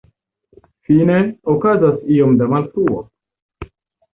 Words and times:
Fine, 0.87 1.17
okazas 1.53 1.99
iom 2.17 2.35
da 2.41 2.51
malfruo. 2.55 3.07